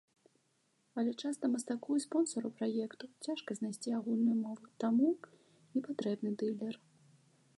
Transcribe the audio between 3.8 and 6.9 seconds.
агульную мову, таму і патрэбны дылер.